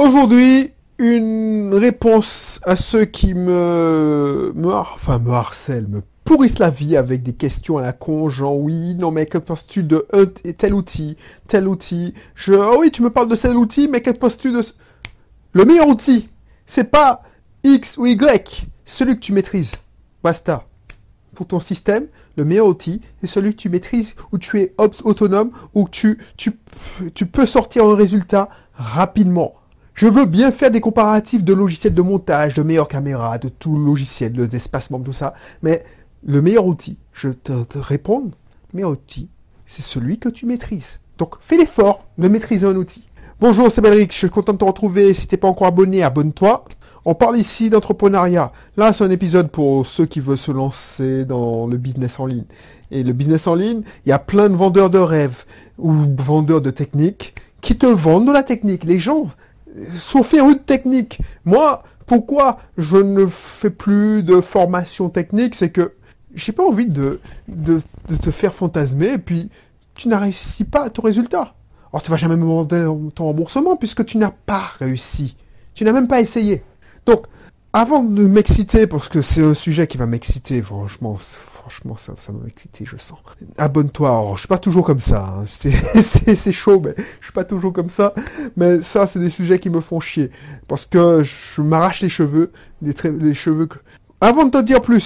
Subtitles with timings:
[0.00, 6.96] Aujourd'hui, une réponse à ceux qui me, me, enfin, me harcèlent, me pourrissent la vie
[6.96, 10.72] avec des questions à la con, genre oui, non mais que penses-tu de un, tel
[10.72, 11.18] outil,
[11.48, 12.14] tel outil?
[12.34, 14.62] Je, oh oui, tu me parles de tel outil, mais que penses-tu de...
[15.52, 16.30] Le meilleur outil,
[16.64, 17.22] c'est pas
[17.62, 19.74] X ou Y, celui que tu maîtrises.
[20.24, 20.66] Basta.
[21.34, 22.06] Pour ton système,
[22.38, 26.58] le meilleur outil, c'est celui que tu maîtrises, où tu es autonome, où tu, tu,
[27.14, 29.59] tu peux sortir un résultat rapidement.
[30.00, 33.76] Je veux bien faire des comparatifs de logiciels de montage, de meilleures caméras, de tout
[33.76, 35.34] logiciel, d'espacement, tout ça.
[35.62, 35.84] Mais
[36.24, 38.30] le meilleur outil, je te, réponds,
[38.72, 39.28] le meilleur outil,
[39.66, 41.00] c'est celui que tu maîtrises.
[41.18, 43.04] Donc fais l'effort de maîtriser un outil.
[43.42, 45.12] Bonjour, c'est Belric, je suis content de te retrouver.
[45.12, 46.64] Si t'es pas encore abonné, abonne-toi.
[47.04, 48.52] On parle ici d'entrepreneuriat.
[48.78, 52.46] Là, c'est un épisode pour ceux qui veulent se lancer dans le business en ligne.
[52.90, 55.44] Et le business en ligne, il y a plein de vendeurs de rêves
[55.76, 58.84] ou vendeurs de techniques qui te vendent de la technique.
[58.84, 59.26] Les gens,
[60.22, 61.20] férus de technique.
[61.44, 65.94] Moi, pourquoi je ne fais plus de formation technique, c'est que
[66.34, 67.80] j'ai pas envie de, de,
[68.20, 69.50] te faire fantasmer et puis
[69.94, 71.54] tu n'as réussi pas à ton résultat.
[71.92, 75.36] Alors tu vas jamais me demander ton remboursement puisque tu n'as pas réussi.
[75.74, 76.62] Tu n'as même pas essayé.
[77.06, 77.26] Donc,
[77.72, 81.16] avant de m'exciter, parce que c'est un sujet qui va m'exciter, franchement,
[81.70, 83.18] franchement, ça, ça m'a excité, je sens.
[83.56, 84.32] Abonne-toi.
[84.34, 85.36] Je suis pas toujours comme ça.
[85.38, 85.44] Hein.
[86.00, 88.12] C'est chaud, mais je suis pas toujours comme ça.
[88.56, 90.30] Mais ça, c'est des sujets qui me font chier.
[90.66, 92.50] Parce que je m'arrache les cheveux.
[92.82, 93.78] Les, les cheveux que...
[94.20, 95.04] Avant de te dire plus,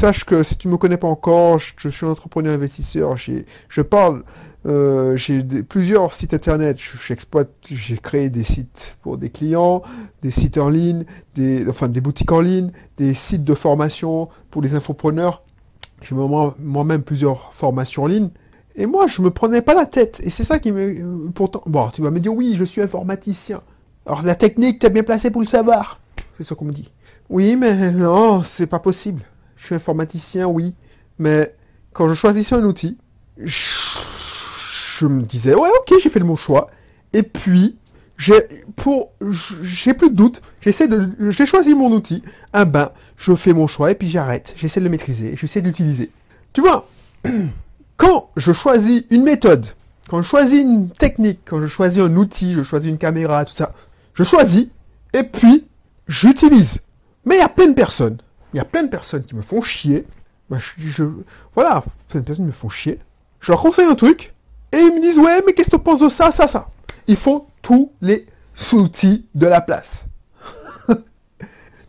[0.00, 3.16] sache que si tu me connais pas encore, je, suis un entrepreneur investisseur.
[3.16, 4.22] Je parle
[4.66, 6.78] euh, j'ai plusieurs sites internet.
[7.06, 9.82] J'exploite, j'ai créé des sites pour des clients,
[10.22, 14.62] des sites en ligne, des, enfin des boutiques en ligne, des sites de formation pour
[14.62, 15.42] les infopreneurs.
[16.02, 18.30] J'ai moi-même plusieurs formations en ligne.
[18.76, 20.20] Et moi, je me prenais pas la tête.
[20.24, 23.60] Et c'est ça qui me, pourtant, bon, tu vas me dire, oui, je suis informaticien.
[24.06, 26.00] Alors, la technique, tu es bien placé pour le savoir.
[26.38, 26.90] C'est ça qu'on me dit.
[27.28, 29.22] Oui, mais non, c'est pas possible.
[29.60, 30.74] Je suis informaticien, oui.
[31.18, 31.54] Mais
[31.92, 32.96] quand je choisissais un outil,
[33.44, 36.70] je me disais, ouais, ok, j'ai fait le bon choix.
[37.12, 37.76] Et puis,
[38.16, 38.40] j'ai,
[38.76, 39.10] pour,
[39.62, 40.40] j'ai plus de doute.
[40.60, 42.22] J'essaie de, j'ai choisi mon outil.
[42.52, 44.54] Un bain, je fais mon choix et puis j'arrête.
[44.56, 45.36] J'essaie de le maîtriser.
[45.36, 46.10] J'essaie de l'utiliser.
[46.52, 46.88] Tu vois,
[47.96, 49.66] quand je choisis une méthode,
[50.08, 53.54] quand je choisis une technique, quand je choisis un outil, je choisis une caméra, tout
[53.54, 53.72] ça,
[54.14, 54.68] je choisis
[55.12, 55.66] et puis
[56.08, 56.78] j'utilise.
[57.24, 58.18] Mais il y a plein de personnes.
[58.52, 60.06] Il y a plein de personnes qui me font chier.
[61.54, 62.98] Voilà, plein de personnes me font chier.
[63.40, 64.34] Je leur conseille un truc.
[64.72, 66.68] Et ils me disent, ouais, mais qu'est-ce que tu penses de ça, ça, ça?
[67.06, 68.26] Ils font tous les
[68.72, 70.06] outils de la place.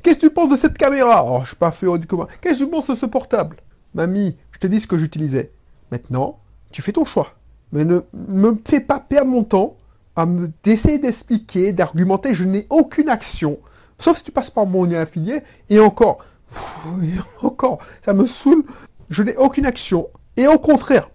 [0.03, 1.23] qu'est-ce que tu penses de cette caméra?
[1.25, 2.27] Oh, je suis pas fait du commun.
[2.41, 3.57] Qu'est-ce que tu penses de ce portable?
[3.93, 5.51] Mamie, je te dis ce que j'utilisais.
[5.91, 6.39] Maintenant,
[6.71, 7.35] tu fais ton choix.
[7.71, 9.77] Mais ne me fais pas perdre mon temps
[10.15, 12.35] à me d'essayer d'expliquer, d'argumenter.
[12.35, 13.59] Je n'ai aucune action.
[13.97, 15.43] Sauf si tu passes par mon lien affilié.
[15.69, 16.19] Et encore,
[17.41, 18.63] encore, ça me saoule.
[19.09, 20.09] Je n'ai aucune action.
[20.37, 21.09] Et au contraire,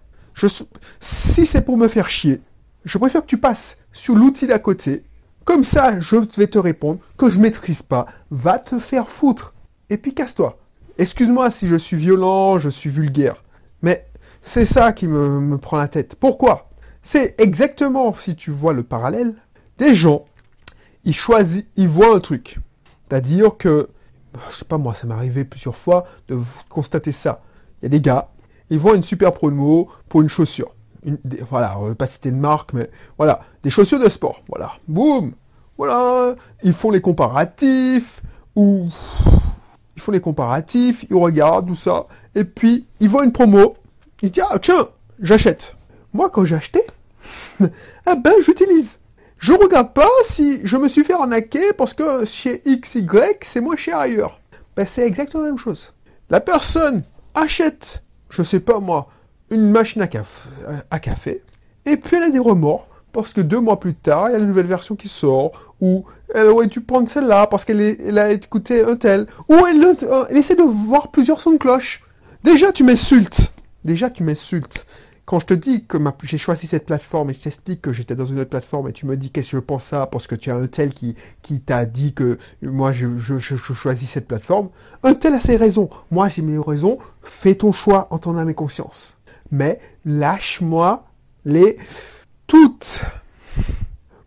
[0.99, 2.41] si c'est pour me faire chier,
[2.85, 5.03] je préfère que tu passes sur l'outil d'à côté.
[5.45, 8.05] Comme ça, je vais te répondre que je maîtrise pas.
[8.31, 9.53] Va te faire foutre.
[9.89, 10.59] Et puis casse-toi.
[10.97, 13.43] Excuse-moi si je suis violent, je suis vulgaire.
[13.81, 14.07] Mais
[14.41, 16.15] c'est ça qui me, me prend la tête.
[16.19, 16.69] Pourquoi?
[17.01, 19.35] C'est exactement, si tu vois le parallèle,
[19.77, 20.25] des gens,
[21.05, 22.59] ils choisissent, ils voient un truc.
[23.07, 23.89] C'est-à-dire que,
[24.49, 26.37] je sais pas moi, ça m'est arrivé plusieurs fois de
[26.69, 27.41] constater ça.
[27.81, 28.29] Il y a des gars,
[28.69, 30.73] ils voient une super promo pour une chaussure.
[31.49, 34.41] voilà, on ne pas citer de marque, mais voilà, des chaussures de sport.
[34.49, 35.33] Voilà, boum,
[35.77, 38.21] voilà, ils font les comparatifs,
[38.55, 38.89] ou
[39.95, 43.77] ils font les comparatifs, ils regardent tout ça, et puis ils voient une promo,
[44.21, 44.87] ils disent ah tiens,
[45.21, 45.75] j'achète.
[46.13, 46.81] Moi quand j'ai acheté,
[47.61, 48.99] eh ben j'utilise.
[49.39, 53.07] Je regarde pas si je me suis fait arnaquer parce que chez XY
[53.41, 54.39] c'est moins cher ailleurs.
[54.75, 55.93] Ben c'est exactement la même chose.
[56.29, 57.03] La personne
[57.35, 59.09] achète je sais pas moi,
[59.49, 60.49] une machine à café,
[60.89, 61.43] à café,
[61.85, 64.39] et puis elle a des remords, parce que deux mois plus tard, il y a
[64.39, 68.31] une nouvelle version qui sort, ou elle aurait dû prendre celle-là parce qu'elle elle a
[68.31, 72.03] écouté un tel, ou elle, euh, elle, essaie de voir plusieurs sons de cloche.
[72.43, 73.51] Déjà, tu m'insultes.
[73.85, 74.85] Déjà, tu m'insultes
[75.27, 78.25] quand je te dis que j'ai choisi cette plateforme et je t'explique que j'étais dans
[78.25, 80.49] une autre plateforme et tu me dis qu'est-ce que je pense ça parce que tu
[80.49, 81.15] as un tel qui,
[81.65, 84.69] t'a dit que moi je, je, choisis cette plateforme,
[85.03, 85.89] un tel a ses raisons.
[86.11, 86.97] Moi j'ai mes raisons.
[87.23, 89.17] Fais ton choix en ton âme et conscience.
[89.51, 91.05] Mais lâche-moi
[91.43, 91.77] les
[92.47, 93.03] toutes.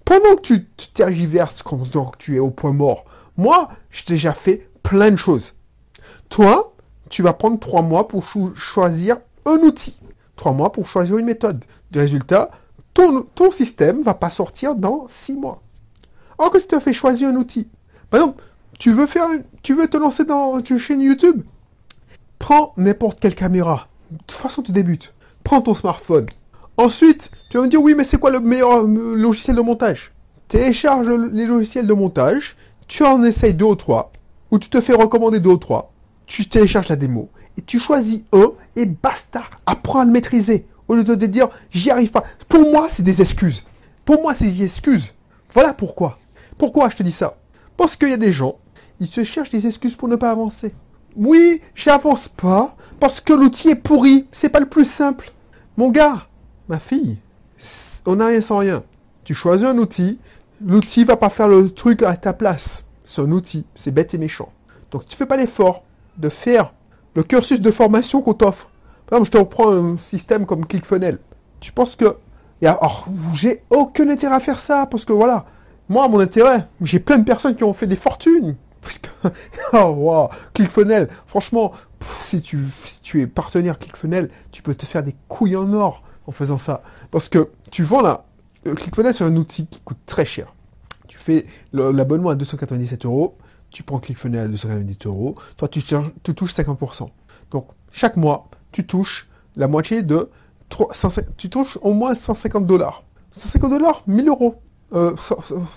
[0.05, 3.07] Pendant que tu, tergiverses quand tu es au point mort,
[3.39, 5.55] moi j'ai déjà fait plein de choses.
[6.29, 6.75] Toi,
[7.09, 8.23] tu vas prendre trois mois pour
[8.55, 9.17] choisir
[9.47, 9.99] un outil
[10.41, 11.65] trois mois pour choisir une méthode.
[11.91, 12.51] De résultat,
[12.95, 15.63] ton, ton système va pas sortir dans six mois.
[16.39, 17.69] Alors que si tu as fait choisir un outil.
[18.09, 18.43] Par exemple,
[18.79, 19.29] tu veux faire,
[19.63, 21.43] tu veux te lancer dans une chaîne YouTube.
[22.39, 23.89] Prends n'importe quelle caméra.
[24.11, 25.13] De toute façon, tu débutes.
[25.45, 26.27] Prends ton smartphone.
[26.79, 30.11] Ensuite, tu vas me dire, oui, mais c'est quoi le meilleur euh, logiciel de montage?
[30.49, 32.57] Télécharge les logiciels de montage,
[32.89, 34.11] tu en essayes deux ou trois,
[34.51, 35.93] ou tu te fais recommander deux ou trois,
[36.27, 40.95] tu télécharges la démo, et tu choisis un, et basta, apprends à le maîtriser, au
[40.95, 42.25] lieu de te dire, j'y arrive pas.
[42.49, 43.65] Pour moi, c'est des excuses.
[44.05, 45.15] Pour moi, c'est des excuses.
[45.53, 46.19] Voilà pourquoi.
[46.59, 47.37] Pourquoi je te dis ça?
[47.77, 48.57] Parce qu'il y a des gens,
[48.99, 50.75] ils se cherchent des excuses pour ne pas avancer.
[51.17, 55.33] Oui, j'avance pas, parce que l'outil est pourri, c'est pas le plus simple.
[55.77, 56.27] Mon gars,
[56.69, 57.19] ma fille,
[58.07, 58.85] on n'a rien sans rien.
[59.25, 60.19] Tu choisis un outil,
[60.65, 62.85] l'outil va pas faire le truc à ta place.
[63.05, 64.53] C'est un outil, c'est bête et méchant.
[64.91, 65.85] Donc tu fais pas l'effort
[66.17, 66.73] de faire
[67.15, 68.71] le cursus de formation qu'on t'offre.
[69.07, 71.19] Par exemple, je te reprends un système comme ClickFunnels.
[71.61, 72.17] Tu penses que...
[72.63, 75.47] Alors, j'ai aucun intérêt à faire ça, parce que voilà,
[75.89, 78.57] moi, mon intérêt, j'ai plein de personnes qui ont fait des fortunes.
[79.73, 81.73] oh, wow, ClickFunnels, franchement,
[82.23, 86.03] si, tu, si tu es partenaire ClickFunnels, tu peux te faire des couilles en or
[86.27, 86.83] en faisant ça.
[87.11, 88.25] Parce que tu vends là,
[88.67, 90.55] euh, ClickFunnels, c'est un outil qui coûte très cher.
[91.09, 93.37] Tu fais l'abonnement à 297 euros,
[93.71, 97.09] tu prends ClickFunnels à 297 euros, toi tu, tu touches 50%.
[97.51, 100.29] Donc chaque mois, tu touches la moitié de
[100.69, 100.93] 3,
[101.37, 103.05] tu touches au moins 150 dollars.
[103.33, 104.57] 150 dollars, 1000 euros.
[104.93, 105.15] Euh,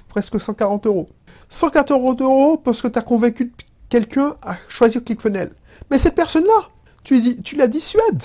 [0.08, 1.08] presque 140 euros.
[1.50, 3.54] 140 euros parce que tu as convaincu
[3.90, 5.52] quelqu'un à choisir ClickFunnels.
[5.92, 6.70] Mais cette personne-là,
[7.04, 8.24] tu, tu la dissuades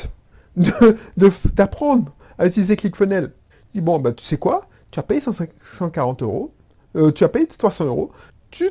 [1.55, 3.32] d'apprendre à utiliser ClickFunnels.
[3.75, 4.62] Dis, bon, bah, tu sais quoi?
[4.91, 6.55] Tu as payé 140 euros,
[6.97, 8.11] euh, tu as payé 300 euros,
[8.50, 8.71] tu,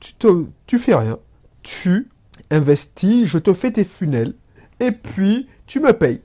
[0.00, 0.26] tu,
[0.66, 1.18] tu fais rien,
[1.62, 2.08] tu
[2.50, 4.34] investis, je te fais tes funnels,
[4.80, 6.22] et puis tu me payes.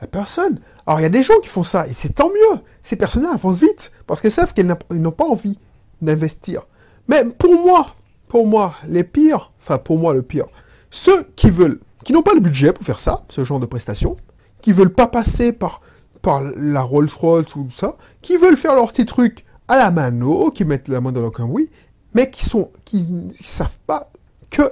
[0.00, 0.60] La personne.
[0.86, 2.60] Alors il y a des gens qui font ça, et c'est tant mieux.
[2.82, 5.58] Ces personnes-là avancent vite, parce qu'elles savent qu'elles n'ont pas envie
[6.02, 6.62] d'investir.
[7.08, 7.86] Mais pour moi,
[8.28, 10.46] pour moi, les pires, enfin pour moi le pire,
[10.90, 14.16] ceux qui veulent, qui n'ont pas le budget pour faire ça, ce genre de prestations,
[14.60, 15.80] qui veulent pas passer par,
[16.22, 20.50] par la Rolls-Royce ou tout ça, qui veulent faire leur petit truc à la mano,
[20.50, 21.70] qui mettent la main dans le cambouis,
[22.16, 23.06] mais qui sont, qui
[23.42, 24.10] savent pas
[24.48, 24.62] que,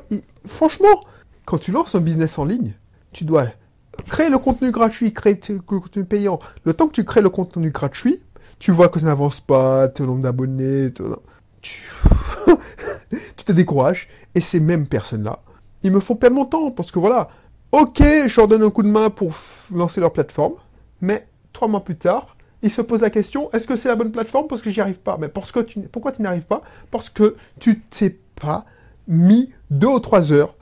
[0.47, 1.05] franchement,
[1.45, 2.73] quand tu lances un business en ligne,
[3.13, 3.49] tu dois
[4.07, 6.39] créer le contenu gratuit, créer le contenu payant.
[6.65, 8.23] Le temps que tu crées le contenu gratuit,
[8.59, 10.91] tu vois que ça n'avance pas, ton nombre d'abonnés,
[11.61, 11.83] tu...
[13.37, 14.09] tu te décourages.
[14.35, 15.41] Et ces mêmes personnes-là,
[15.83, 17.29] ils me font perdre mon temps parce que voilà,
[17.73, 19.35] ok, je leur donne un coup de main pour
[19.71, 20.55] lancer leur plateforme,
[21.03, 22.34] mais trois mois plus tard,
[22.65, 24.49] ils se posent la question, est-ce que c'est la bonne plateforme?
[24.49, 26.63] Parce que j'y arrive pas Mais parce que tu, pourquoi tu n'y arrives pas?
[26.91, 28.65] Parce que tu t'es pas
[29.07, 30.55] mis deux ou trois heures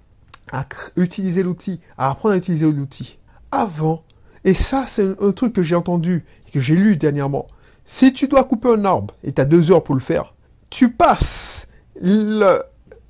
[0.50, 0.66] à
[0.96, 3.18] utiliser l'outil, à apprendre à utiliser l'outil
[3.52, 4.02] avant.
[4.42, 7.46] Et ça, c'est un, truc que j'ai entendu, que j'ai lu dernièrement.
[7.84, 10.34] Si tu dois couper un arbre et tu as deux heures pour le faire,
[10.70, 11.68] tu passes
[12.00, 12.62] le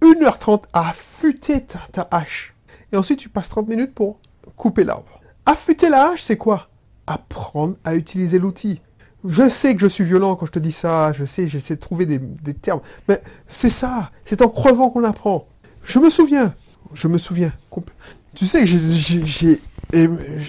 [0.02, 2.54] 1h30 à affûter ta, hache.
[2.92, 4.18] Et ensuite, tu passes 30 minutes pour
[4.56, 5.18] couper l'arbre.
[5.46, 6.68] Affûter la hache, c'est quoi?
[7.06, 8.80] Apprendre à utiliser l'outil.
[9.24, 11.80] Je sais que je suis violent quand je te dis ça, je sais, j'essaie de
[11.80, 15.46] trouver des, termes, mais c'est ça, c'est en crevant qu'on apprend.
[15.84, 16.54] Je me souviens,
[16.92, 17.52] je me souviens.
[18.34, 18.66] Tu sais que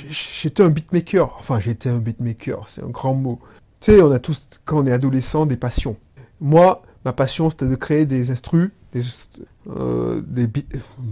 [0.10, 1.36] j'étais un beatmaker.
[1.40, 3.40] Enfin, j'étais un beatmaker, c'est un grand mot.
[3.80, 5.98] Tu sais, on a tous, quand on est adolescent, des passions.
[6.42, 9.02] Moi, ma passion, c'était de créer des instrus, des,
[9.69, 10.22] euh,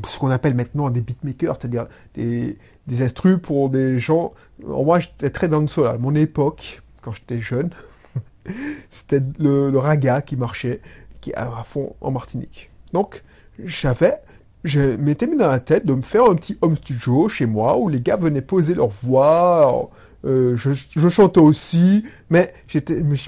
[0.07, 2.57] ce qu'on appelle maintenant des beatmakers, c'est-à-dire des,
[2.87, 4.33] des instrus pour des gens.
[4.63, 5.87] moi, j'étais très dans le sol.
[5.87, 7.71] À mon époque, quand j'étais jeune,
[8.89, 10.81] c'était le, le, raga qui marchait,
[11.19, 12.71] qui à fond en Martinique.
[12.93, 13.23] Donc,
[13.63, 14.19] j'avais
[14.63, 17.77] je m'étais mis dans la tête de me faire un petit home studio chez moi
[17.77, 19.89] où les gars venaient poser leur voix.
[20.23, 22.79] Euh, je, chantais aussi, mais je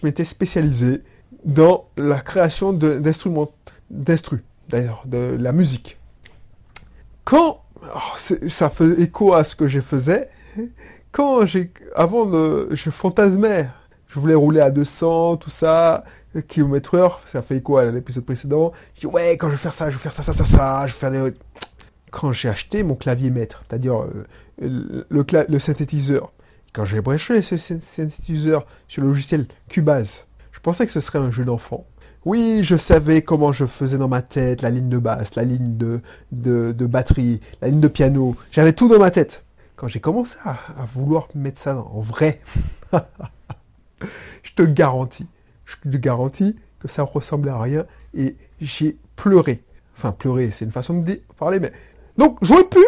[0.03, 1.01] m'étais spécialisé
[1.45, 3.51] dans la création d'instruments,
[3.89, 5.97] d'instru, d'ailleurs, de la musique.
[7.23, 10.29] Quand, oh, ça fait écho à ce que je faisais,
[11.11, 13.69] quand j'ai, avant de, je fantasmais,
[14.07, 16.03] je voulais rouler à 200, tout ça,
[16.41, 18.71] km heure, ça fait quoi à l'épisode précédent.
[18.95, 20.87] Je dis ouais, quand je vais faire ça, je vais faire ça, ça, ça, ça,
[20.87, 21.33] je vais faire des...
[22.11, 24.25] Quand j'ai acheté mon clavier maître, c'est-à-dire euh,
[24.59, 26.31] le, le, synthétiseur,
[26.71, 30.25] quand j'ai branché ce synthétiseur sur le logiciel Cubase,
[30.63, 31.85] pensais que ce serait un jeu d'enfant.
[32.25, 35.75] Oui, je savais comment je faisais dans ma tête la ligne de basse, la ligne
[35.77, 38.35] de, batterie, la ligne de piano.
[38.51, 39.43] J'avais tout dans ma tête.
[39.75, 40.51] Quand j'ai commencé à,
[40.81, 42.39] à vouloir mettre ça en vrai,
[44.43, 45.27] je te garantis,
[45.65, 49.61] je te garantis que ça ressemblait à rien et j'ai pleuré.
[49.97, 51.73] Enfin, pleurer, c'est une façon de parler, mais...
[52.17, 52.79] Donc, j'aurais pu,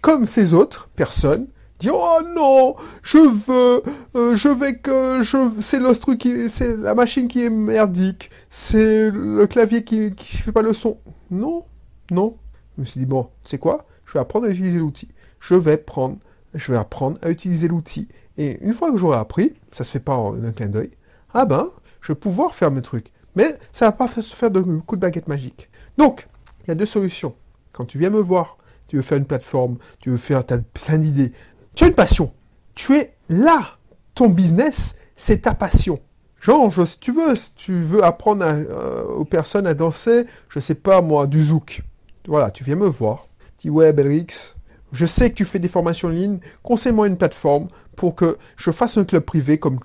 [0.00, 1.46] comme ces autres personnes,
[1.90, 3.82] oh non, je veux,
[4.14, 8.30] euh, je vais que je, c'est le truc qui, c'est la machine qui est merdique,
[8.48, 10.98] c'est le clavier qui, qui fait pas le son.
[11.30, 11.64] Non,
[12.10, 12.36] non.
[12.76, 15.08] Je me suis dit bon, c'est quoi Je vais apprendre à utiliser l'outil.
[15.40, 16.18] Je vais prendre,
[16.54, 18.08] je vais apprendre à utiliser l'outil.
[18.38, 20.90] Et une fois que j'aurai appris, ça se fait pas en un clin d'œil.
[21.34, 21.68] Ah ben,
[22.00, 23.12] je vais pouvoir faire mes trucs.
[23.34, 25.68] Mais ça va pas se faire de coup de baguette magique.
[25.98, 26.28] Donc,
[26.64, 27.34] il y a deux solutions.
[27.72, 28.58] Quand tu viens me voir,
[28.88, 31.32] tu veux faire une plateforme, tu veux faire, as plein d'idées.
[31.74, 32.32] Tu as une passion.
[32.74, 33.78] Tu es là.
[34.14, 36.00] Ton business, c'est ta passion.
[36.40, 40.74] Genre, si tu veux, si tu veux apprendre euh, aux personnes à danser, je sais
[40.74, 41.82] pas moi, du zouk.
[42.26, 43.28] Voilà, tu viens me voir.
[43.58, 44.54] Tu dis, ouais, Belrix,
[44.92, 48.70] je sais que tu fais des formations en ligne, conseille-moi une plateforme pour que je
[48.70, 49.78] fasse un club privé comme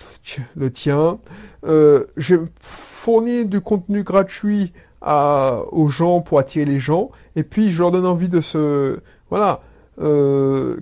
[0.56, 1.20] le tien.
[1.65, 7.79] Euh, je fournis du contenu gratuit aux gens pour attirer les gens, et puis je
[7.79, 9.62] leur donne envie de se, voilà,
[10.01, 10.77] euh,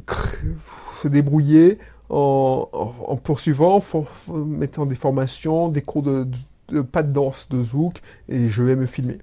[0.96, 1.78] se débrouiller
[2.10, 6.28] en, poursuivant, en mettant des formations, des cours de,
[6.92, 9.20] pas de danse, de zouk, et je vais me filmer.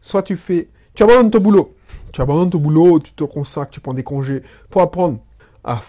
[0.00, 1.74] Soit tu fais, tu abandonnes ton boulot,
[2.12, 5.18] tu abandonnes ton boulot, tu te consacres, tu prends des congés pour apprendre
[5.64, 5.80] à,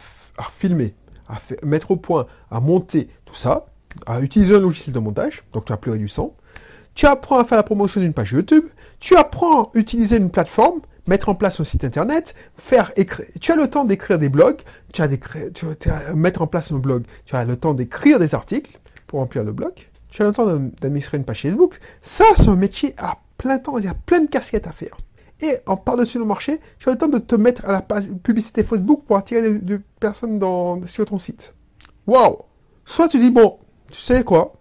[0.51, 0.95] filmer,
[1.27, 3.67] à mettre au point, à monter, tout ça,
[4.05, 6.35] à utiliser un logiciel de montage, donc tu as pleurer du sang.
[6.95, 8.65] Tu apprends à faire la promotion d'une page YouTube,
[8.99, 13.27] tu apprends à utiliser une plateforme, mettre en place un site internet, faire écrire.
[13.41, 14.61] Tu as le temps d'écrire des blogs,
[14.93, 18.35] tu as, tu as mettre en place un blog, tu as le temps d'écrire des
[18.35, 19.73] articles pour remplir le blog,
[20.09, 20.45] tu as le temps
[20.81, 21.79] d'administrer une page Facebook.
[22.01, 24.97] Ça, c'est un métier à plein temps, il y a plein de casquettes à faire.
[25.39, 28.07] Et en par-dessus le marché, tu as le temps de te mettre à la page
[28.23, 31.53] publicité Facebook pour attirer des, personnes dans, sur ton site.
[32.07, 32.37] Waouh
[32.85, 33.59] Soit tu dis, bon,
[33.91, 34.53] tu sais quoi?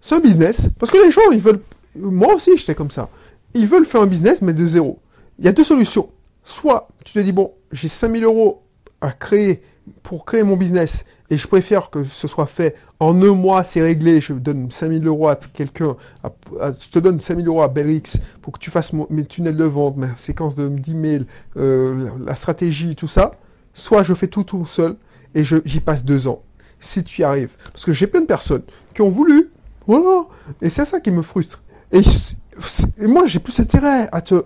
[0.00, 0.70] C'est un business.
[0.78, 1.60] Parce que les gens, ils veulent...
[1.94, 3.08] Moi aussi, j'étais comme ça.
[3.54, 4.98] Ils veulent faire un business, mais de zéro.
[5.40, 6.10] Il y a deux solutions.
[6.44, 8.62] Soit tu te dis, bon, j'ai 5000 euros
[9.00, 9.62] à créer
[10.02, 13.80] pour créer mon business et je préfère que ce soit fait en un mois, c'est
[13.80, 18.52] réglé, je donne 5000 euros à quelqu'un, je te donne 5000 euros à Belrix pour
[18.52, 22.94] que tu fasses mes tunnels de vente, ma séquence de 10 mails, euh, la stratégie,
[22.94, 23.32] tout ça.
[23.72, 24.96] Soit je fais tout tout seul
[25.34, 26.42] et j'y passe deux ans.
[26.80, 27.56] Si tu y arrives.
[27.72, 29.50] Parce que j'ai plein de personnes qui ont voulu.
[29.86, 30.26] Voilà.
[30.60, 31.62] Et c'est ça qui me frustre.
[31.92, 34.44] Et moi, j'ai plus intérêt à te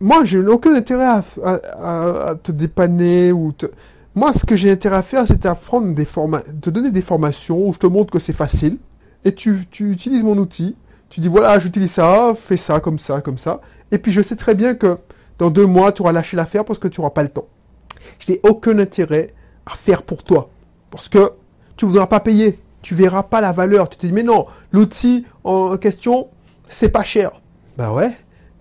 [0.00, 3.66] moi, j'ai aucun intérêt à, te dépanner ou te...
[4.14, 7.68] Moi, ce que j'ai intérêt à faire, c'est d'apprendre des formations, te donner des formations
[7.68, 8.76] où je te montre que c'est facile.
[9.24, 10.76] Et tu, utilises mon outil.
[11.08, 13.60] Tu dis, voilà, j'utilise ça, fais ça, comme ça, comme ça.
[13.90, 14.98] Et puis, je sais très bien que
[15.38, 17.46] dans deux mois, tu auras lâché l'affaire parce que tu n'auras pas le temps.
[18.18, 19.32] Je n'ai aucun intérêt
[19.64, 20.50] à faire pour toi.
[20.90, 21.32] Parce que
[21.76, 22.58] tu ne voudras pas payer.
[22.82, 23.88] Tu verras pas la valeur.
[23.88, 26.28] Tu te dis, mais non, l'outil en question,
[26.66, 27.32] c'est pas cher.
[27.78, 28.10] Ben ouais,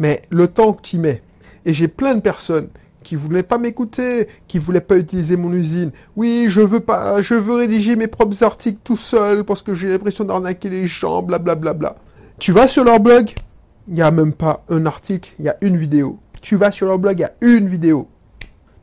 [0.01, 1.22] mais le temps que tu mets,
[1.63, 2.70] et j'ai plein de personnes
[3.03, 5.91] qui voulaient pas m'écouter, qui voulaient pas utiliser mon usine.
[6.15, 9.89] Oui, je veux pas, je veux rédiger mes propres articles tout seul parce que j'ai
[9.89, 11.74] l'impression d'arnaquer les gens, blablabla.
[11.74, 12.01] Bla, bla, bla.
[12.39, 13.36] Tu vas sur leur blog,
[13.88, 16.17] il n'y a même pas un article, il y a une vidéo.
[16.41, 18.08] Tu vas sur leur blog, il y a une vidéo.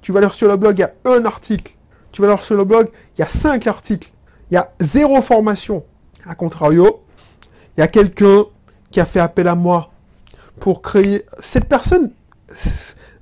[0.03, 1.75] Tu vas leur sur leur blog, il y a un article.
[2.13, 4.13] Tu vas leur sur leur blog, il y a cinq articles.
[4.53, 5.83] Il y a zéro formation.
[6.25, 7.03] A contrario,
[7.77, 8.45] il y a quelqu'un
[8.93, 9.91] qui a fait appel à moi
[10.61, 11.25] pour créer.
[11.41, 12.11] Cette personne,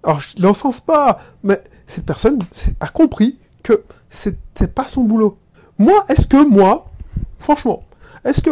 [0.03, 2.39] alors je l'encense pas, mais cette personne
[2.81, 5.39] a compris que c'était pas son boulot.
[5.79, 6.91] Moi, est-ce que moi,
[7.39, 7.85] franchement,
[8.25, 8.51] est-ce que,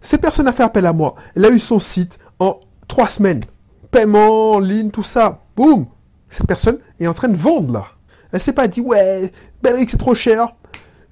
[0.00, 1.16] cette personne a fait appel à moi.
[1.34, 3.42] Elle a eu son site en trois semaines.
[3.90, 5.40] Paiement en ligne, tout ça.
[5.56, 5.86] Boum.
[6.30, 7.86] Cette personne est en train de vendre là.
[8.30, 10.54] Elle s'est pas dit, ouais, Belric c'est trop cher.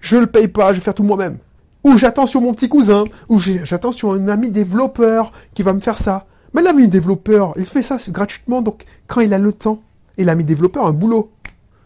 [0.00, 1.38] Je le paye pas, je vais faire tout moi-même.
[1.82, 3.04] Ou j'attends sur mon petit cousin.
[3.28, 6.26] Ou j'attends sur un ami développeur qui va me faire ça.
[6.54, 9.82] Mais l'ami développeur, il fait ça gratuitement, donc quand il a le temps.
[10.16, 11.32] Et l'ami développeur un boulot.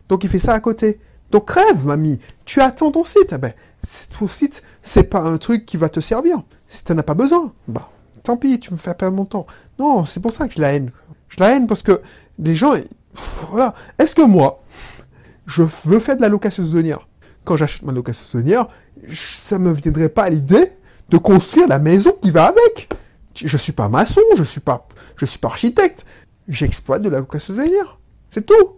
[0.09, 1.01] Donc il fait ça à côté.
[1.31, 2.21] Donc rêve, mamie.
[2.45, 3.33] Tu attends ton site.
[3.33, 3.55] Eh ben,
[4.19, 6.43] ton site, c'est pas un truc qui va te servir.
[6.67, 7.89] Si tu n'en as pas besoin, bah,
[8.23, 9.47] tant pis, tu me fais perdre mon temps.
[9.79, 10.91] Non, c'est pour ça que je la haine.
[11.29, 12.03] Je la haine parce que
[12.39, 12.75] les gens,
[13.51, 13.75] voilà.
[13.99, 14.63] Est-ce que moi,
[15.47, 17.09] je veux faire de la location saisonnière?
[17.45, 18.69] Quand j'achète ma location saisonnière,
[19.11, 20.73] ça me viendrait pas à l'idée
[21.09, 22.91] de construire la maison qui va avec.
[23.47, 26.05] Je suis pas maçon, je suis pas, je suis pas architecte.
[26.49, 27.99] J'exploite de la saisonnière.
[28.31, 28.77] C'est tout.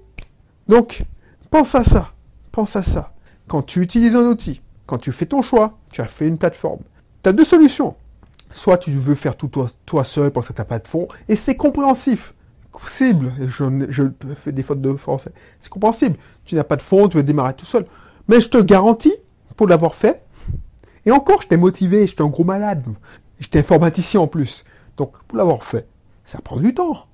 [0.68, 1.04] Donc,
[1.50, 2.12] pense à ça.
[2.52, 3.12] Pense à ça.
[3.48, 6.80] Quand tu utilises un outil, quand tu fais ton choix, tu as fait une plateforme.
[7.22, 7.94] Tu as deux solutions.
[8.52, 9.50] Soit tu veux faire tout
[9.86, 12.34] toi, seul parce que tu n'as pas de fonds, et c'est compréhensif.
[12.72, 13.32] Possible.
[13.46, 15.32] Je, je fais des fautes de français.
[15.60, 16.16] C'est compréhensible.
[16.44, 17.86] Tu n'as pas de fonds, tu veux démarrer tout seul.
[18.28, 19.14] Mais je te garantis,
[19.56, 20.24] pour l'avoir fait,
[21.06, 22.84] et encore, je t'ai motivé, j'étais un gros malade.
[23.40, 24.64] J'étais informaticien en plus.
[24.96, 25.88] Donc, pour l'avoir fait,
[26.24, 27.06] ça prend du temps.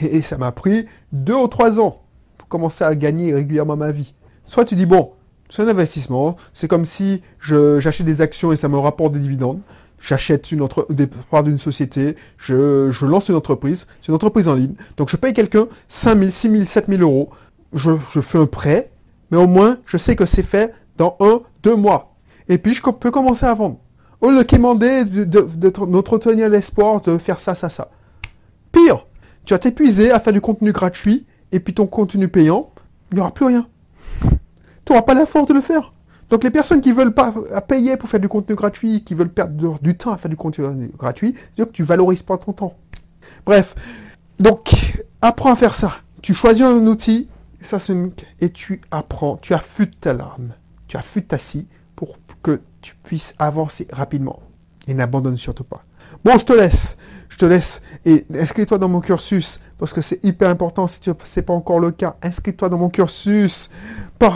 [0.00, 2.02] Et ça m'a pris deux ou trois ans
[2.38, 4.14] pour commencer à gagner régulièrement ma vie.
[4.46, 5.12] Soit tu dis, bon,
[5.50, 6.36] C'est un investissement.
[6.54, 9.60] C'est comme si j'achète des actions et ça me rapporte des dividendes.
[10.00, 14.54] J'achète une entre, des parts d'une société, je, lance une entreprise, c'est une entreprise en
[14.54, 14.74] ligne.
[14.98, 17.30] Donc je paye quelqu'un 5 000, 6 000, 7 000 euros.
[17.72, 18.90] Je, fais un prêt,
[19.30, 22.16] mais au moins je sais que c'est fait dans un, deux mois.
[22.48, 23.78] Et puis je peux commencer à vendre.
[24.24, 27.90] Au lieu de quémander, de, de, de- l'espoir de faire ça, ça, ça.
[28.72, 29.06] Pire,
[29.44, 32.70] tu vas t'épuiser à faire du contenu gratuit et puis ton contenu payant,
[33.12, 33.66] il n'y aura plus rien.
[34.22, 35.92] Tu n'auras pas la force de le faire.
[36.30, 37.34] Donc les personnes qui veulent pas
[37.68, 40.90] payer pour faire du contenu gratuit, qui veulent perdre du temps à faire du contenu
[40.98, 42.78] gratuit, c'est-à-dire que tu valorises pas ton temps.
[43.44, 43.74] Bref,
[44.40, 44.72] donc
[45.20, 45.92] apprends à faire ça.
[46.22, 47.28] Tu choisis un outil,
[47.60, 50.54] ça c'est une- et tu apprends, tu affûtes ta larme,
[50.88, 51.68] tu affûtes ta scie
[52.44, 54.40] que tu puisses avancer rapidement.
[54.86, 55.82] Et n'abandonne surtout pas.
[56.24, 56.96] Bon, je te laisse.
[57.30, 57.82] Je te laisse.
[58.04, 61.80] Et inscris-toi dans mon cursus, parce que c'est hyper important si tu c'est pas encore
[61.80, 62.16] le cas.
[62.22, 63.70] Inscris-toi dans mon cursus.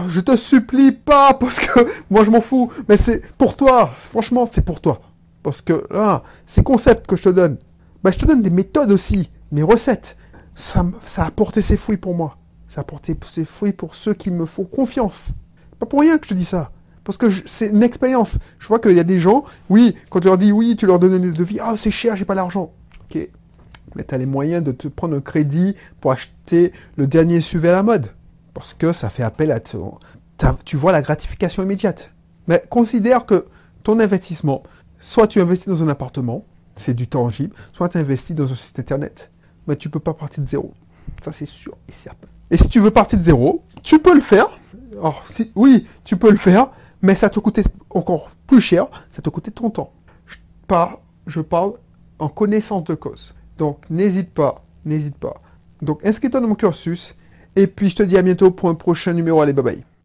[0.08, 2.72] Je te supplie pas, parce que moi je m'en fous.
[2.88, 3.86] Mais c'est pour toi.
[3.86, 5.00] Franchement, c'est pour toi.
[5.42, 7.58] Parce que là, ces concepts que je te donne,
[8.02, 10.16] bah, je te donne des méthodes aussi, mes recettes.
[10.54, 12.36] Ça, ça a apporté ses fruits pour moi.
[12.66, 15.32] Ça a apporté ses fruits pour ceux qui me font confiance.
[15.78, 16.72] Pas pour rien que je dis ça.
[17.08, 18.38] Parce que c'est une expérience.
[18.58, 20.98] Je vois qu'il y a des gens, oui, quand tu leur dis oui, tu leur
[20.98, 22.70] donnes une devis, ah c'est cher, j'ai pas l'argent.
[23.00, 23.26] Ok.
[23.94, 27.70] Mais tu as les moyens de te prendre un crédit pour acheter le dernier SUV
[27.70, 28.10] à la mode.
[28.52, 29.94] Parce que ça fait appel à ton...
[30.66, 32.10] Tu vois la gratification immédiate.
[32.46, 33.46] Mais considère que
[33.84, 34.62] ton investissement,
[34.98, 36.44] soit tu investis dans un appartement,
[36.76, 39.30] c'est du tangible, soit tu investis dans un site internet.
[39.66, 40.74] Mais tu peux pas partir de zéro.
[41.22, 42.28] Ça, c'est sûr et certain.
[42.50, 44.50] Et si tu veux partir de zéro, tu peux le faire.
[44.92, 46.68] Alors, si, oui, tu peux le faire,
[47.02, 49.92] mais ça te coûtait encore plus cher, ça te coûtait ton temps.
[50.26, 50.36] Je
[50.66, 51.74] parle, je parle
[52.18, 53.34] en connaissance de cause.
[53.56, 55.40] Donc, n'hésite pas, n'hésite pas.
[55.82, 57.14] Donc, inscris-toi dans mon cursus,
[57.56, 59.40] et puis je te dis à bientôt pour un prochain numéro.
[59.40, 59.97] Allez, bye bye.